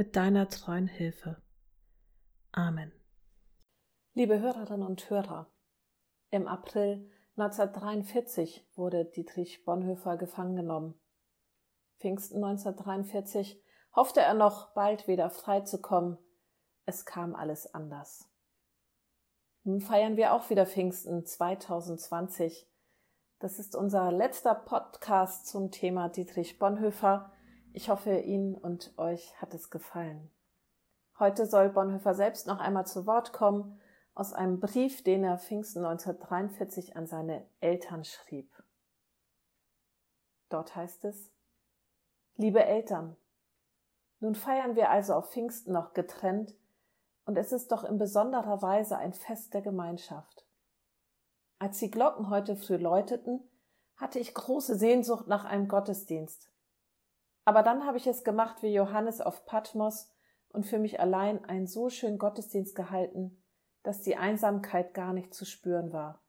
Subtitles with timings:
[0.00, 1.36] mit deiner treuen Hilfe.
[2.52, 2.90] Amen.
[4.14, 5.52] Liebe Hörerinnen und Hörer,
[6.30, 10.98] im April 1943 wurde Dietrich Bonhoeffer gefangen genommen.
[11.98, 13.62] Pfingsten 1943
[13.94, 16.16] hoffte er noch bald wieder frei zu kommen.
[16.86, 18.26] Es kam alles anders.
[19.64, 22.66] Nun feiern wir auch wieder Pfingsten 2020.
[23.38, 27.30] Das ist unser letzter Podcast zum Thema Dietrich Bonhoeffer.
[27.72, 30.30] Ich hoffe, Ihnen und euch hat es gefallen.
[31.20, 33.80] Heute soll Bonhoeffer selbst noch einmal zu Wort kommen
[34.14, 38.50] aus einem Brief, den er Pfingsten 1943 an seine Eltern schrieb.
[40.48, 41.30] Dort heißt es,
[42.36, 43.16] Liebe Eltern,
[44.18, 46.54] nun feiern wir also auf Pfingsten noch getrennt,
[47.24, 50.44] und es ist doch in besonderer Weise ein Fest der Gemeinschaft.
[51.60, 53.48] Als die Glocken heute früh läuteten,
[53.96, 56.49] hatte ich große Sehnsucht nach einem Gottesdienst.
[57.44, 60.10] Aber dann habe ich es gemacht wie Johannes auf Patmos
[60.50, 63.42] und für mich allein einen so schönen Gottesdienst gehalten,
[63.82, 66.20] dass die Einsamkeit gar nicht zu spüren war.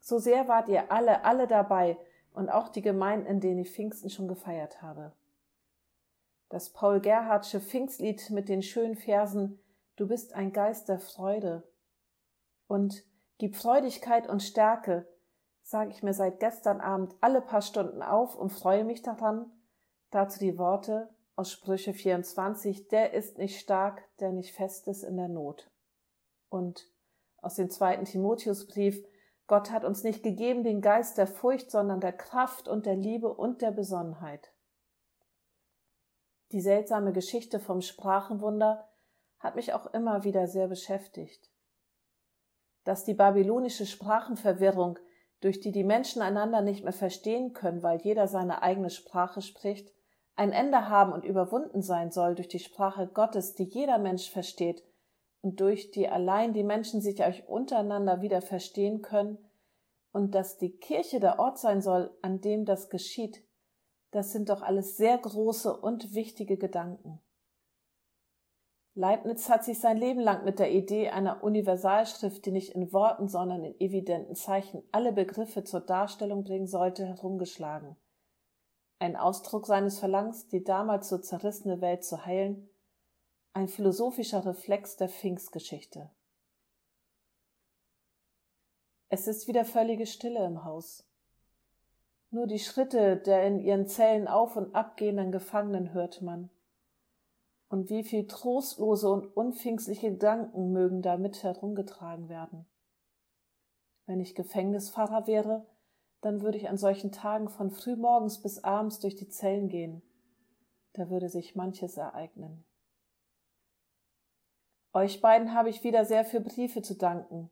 [0.00, 1.96] So sehr wart ihr alle, alle dabei
[2.32, 5.12] und auch die Gemeinden, in denen ich Pfingsten schon gefeiert habe.
[6.50, 9.60] Das Paul Gerhardsche Pfingstlied mit den schönen Versen
[9.96, 11.62] Du bist ein Geist der Freude
[12.66, 13.04] und
[13.38, 15.08] Gib Freudigkeit und Stärke,
[15.62, 19.50] sage ich mir seit gestern Abend alle paar Stunden auf und freue mich daran,
[20.14, 25.16] Dazu die Worte aus Sprüche 24, der ist nicht stark, der nicht fest ist in
[25.16, 25.72] der Not.
[26.48, 26.88] Und
[27.38, 29.04] aus dem zweiten Timotheusbrief,
[29.48, 33.34] Gott hat uns nicht gegeben den Geist der Furcht, sondern der Kraft und der Liebe
[33.34, 34.52] und der Besonnenheit.
[36.52, 38.88] Die seltsame Geschichte vom Sprachenwunder
[39.40, 41.50] hat mich auch immer wieder sehr beschäftigt.
[42.84, 44.96] Dass die babylonische Sprachenverwirrung,
[45.40, 49.92] durch die die Menschen einander nicht mehr verstehen können, weil jeder seine eigene Sprache spricht,
[50.36, 54.82] ein Ende haben und überwunden sein soll durch die Sprache Gottes, die jeder Mensch versteht
[55.42, 59.38] und durch die allein die Menschen sich euch untereinander wieder verstehen können
[60.12, 63.44] und dass die Kirche der Ort sein soll, an dem das geschieht,
[64.10, 67.20] das sind doch alles sehr große und wichtige Gedanken.
[68.96, 73.26] Leibniz hat sich sein Leben lang mit der Idee einer Universalschrift, die nicht in Worten,
[73.26, 77.96] sondern in evidenten Zeichen alle Begriffe zur Darstellung bringen sollte, herumgeschlagen
[78.98, 82.68] ein Ausdruck seines Verlangens, die damals so zerrissene Welt zu heilen,
[83.52, 86.10] ein philosophischer Reflex der Pfingstgeschichte.
[89.08, 91.06] Es ist wieder völlige Stille im Haus.
[92.30, 96.50] Nur die Schritte der in ihren Zellen auf und abgehenden Gefangenen hört man.
[97.68, 102.66] Und wie viel trostlose und unpfingstliche Gedanken mögen damit herumgetragen werden.
[104.06, 105.64] Wenn ich Gefängnispfarrer wäre,
[106.24, 110.00] dann würde ich an solchen Tagen von frühmorgens bis abends durch die Zellen gehen.
[110.94, 112.64] Da würde sich manches ereignen.
[114.94, 117.50] Euch beiden habe ich wieder sehr für Briefe zu danken.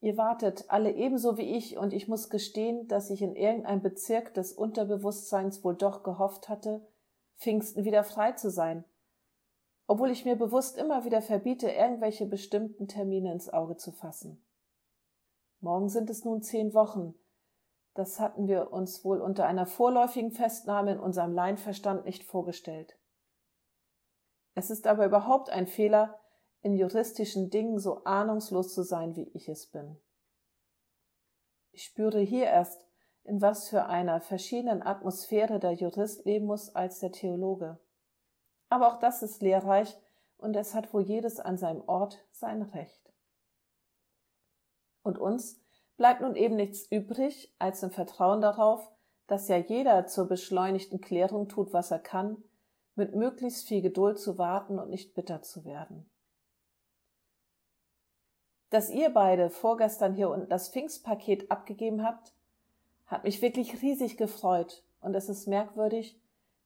[0.00, 4.34] Ihr wartet alle ebenso wie ich, und ich muss gestehen, dass ich in irgendeinem Bezirk
[4.34, 6.86] des Unterbewusstseins wohl doch gehofft hatte,
[7.38, 8.84] Pfingsten wieder frei zu sein,
[9.88, 14.40] obwohl ich mir bewusst immer wieder verbiete, irgendwelche bestimmten Termine ins Auge zu fassen.
[15.60, 17.14] Morgen sind es nun zehn Wochen,
[18.00, 22.98] das hatten wir uns wohl unter einer vorläufigen Festnahme in unserem Leinverstand nicht vorgestellt.
[24.54, 26.18] Es ist aber überhaupt ein Fehler,
[26.62, 29.98] in juristischen Dingen so ahnungslos zu sein, wie ich es bin.
[31.72, 32.86] Ich spüre hier erst,
[33.24, 37.78] in was für einer verschiedenen Atmosphäre der Jurist leben muss als der Theologe.
[38.70, 39.94] Aber auch das ist lehrreich
[40.38, 43.12] und es hat wohl jedes an seinem Ort sein Recht.
[45.02, 45.60] Und uns
[46.00, 48.90] bleibt nun eben nichts übrig, als im Vertrauen darauf,
[49.26, 52.42] dass ja jeder zur beschleunigten Klärung tut, was er kann,
[52.94, 56.08] mit möglichst viel Geduld zu warten und nicht bitter zu werden.
[58.70, 62.32] Dass ihr beide vorgestern hier unten das Pfingstpaket abgegeben habt,
[63.04, 66.18] hat mich wirklich riesig gefreut und es ist merkwürdig,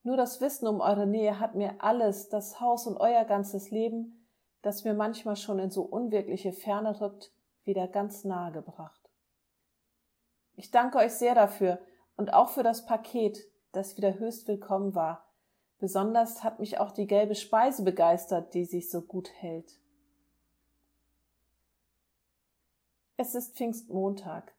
[0.04, 4.28] nur das Wissen um eure Nähe hat mir alles, das Haus und euer ganzes Leben,
[4.62, 7.32] das mir manchmal schon in so unwirkliche Ferne rückt,
[7.64, 9.03] wieder ganz nahe gebracht.
[10.56, 11.80] Ich danke euch sehr dafür
[12.16, 13.38] und auch für das Paket,
[13.72, 15.24] das wieder höchst willkommen war,
[15.78, 19.78] Besonders hat mich auch die gelbe Speise begeistert, die sich so gut hält.
[23.16, 24.54] Es ist Pfingstmontag.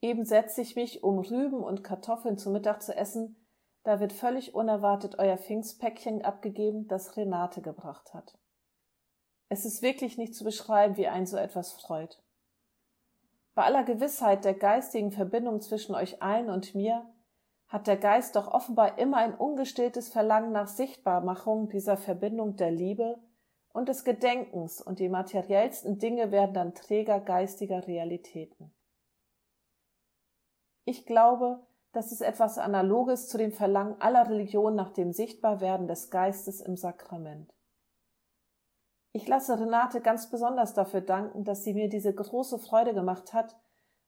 [0.00, 3.36] Eben setze ich mich, um Rüben und Kartoffeln zu Mittag zu essen,
[3.84, 8.36] da wird völlig unerwartet euer Pfingstpäckchen abgegeben, das Renate gebracht hat.
[9.48, 12.21] Es ist wirklich nicht zu beschreiben, wie ein so etwas freut.
[13.54, 17.06] Bei aller Gewissheit der geistigen Verbindung zwischen euch allen und mir
[17.68, 23.18] hat der Geist doch offenbar immer ein ungestilltes Verlangen nach Sichtbarmachung dieser Verbindung der Liebe
[23.72, 28.74] und des Gedenkens, und die materiellsten Dinge werden dann Träger geistiger Realitäten.
[30.84, 36.10] Ich glaube, dass es etwas Analoges zu dem Verlangen aller Religionen nach dem Sichtbarwerden des
[36.10, 37.54] Geistes im Sakrament.
[39.12, 43.56] Ich lasse Renate ganz besonders dafür danken, dass sie mir diese große Freude gemacht hat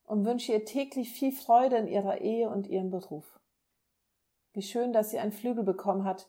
[0.05, 3.39] und wünsche ihr täglich viel Freude in ihrer Ehe und ihrem Beruf.
[4.53, 6.27] Wie schön, dass sie einen Flügel bekommen hat.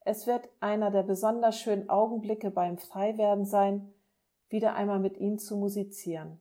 [0.00, 3.92] Es wird einer der besonders schönen Augenblicke beim Freiwerden sein,
[4.48, 6.40] wieder einmal mit ihnen zu musizieren.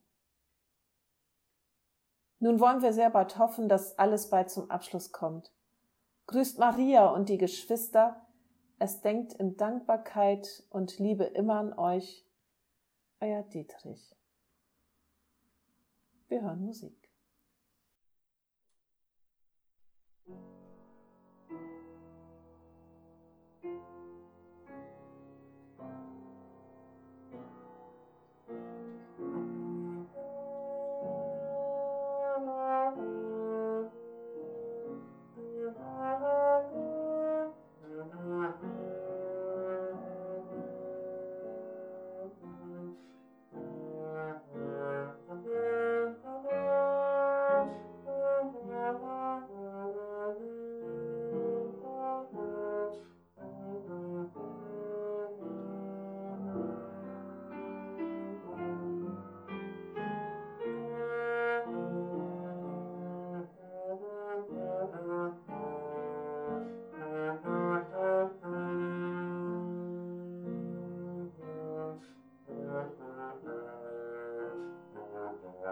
[2.40, 5.52] Nun wollen wir sehr bald hoffen, dass alles bald zum Abschluss kommt.
[6.28, 8.22] Grüßt Maria und die Geschwister,
[8.84, 12.26] es denkt in Dankbarkeit und Liebe immer an euch,
[13.22, 14.14] euer Dietrich.
[16.28, 17.10] Wir hören Musik.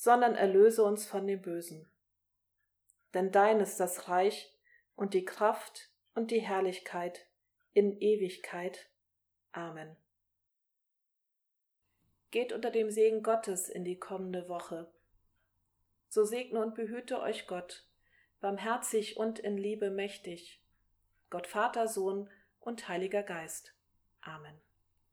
[0.00, 1.86] sondern erlöse uns von dem Bösen.
[3.12, 4.50] Denn dein ist das Reich
[4.96, 7.26] und die Kraft und die Herrlichkeit
[7.74, 8.88] in Ewigkeit.
[9.52, 9.94] Amen.
[12.30, 14.90] Geht unter dem Segen Gottes in die kommende Woche.
[16.08, 17.86] So segne und behüte euch Gott,
[18.40, 20.62] barmherzig und in Liebe mächtig,
[21.28, 23.74] Gott Vater, Sohn und Heiliger Geist.
[24.22, 24.58] Amen.